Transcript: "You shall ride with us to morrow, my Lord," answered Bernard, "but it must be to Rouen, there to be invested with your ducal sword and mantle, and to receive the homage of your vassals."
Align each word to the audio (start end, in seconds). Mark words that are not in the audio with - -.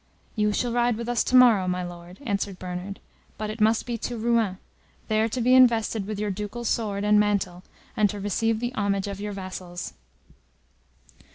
"You 0.35 0.51
shall 0.51 0.71
ride 0.73 0.97
with 0.97 1.07
us 1.07 1.23
to 1.25 1.35
morrow, 1.35 1.67
my 1.67 1.83
Lord," 1.83 2.17
answered 2.23 2.57
Bernard, 2.57 2.99
"but 3.37 3.51
it 3.51 3.61
must 3.61 3.85
be 3.85 3.99
to 3.99 4.17
Rouen, 4.17 4.57
there 5.09 5.29
to 5.29 5.39
be 5.39 5.53
invested 5.53 6.07
with 6.07 6.17
your 6.17 6.31
ducal 6.31 6.65
sword 6.65 7.03
and 7.03 7.19
mantle, 7.19 7.61
and 7.95 8.09
to 8.09 8.19
receive 8.19 8.59
the 8.59 8.73
homage 8.73 9.05
of 9.07 9.21
your 9.21 9.33
vassals." 9.33 9.93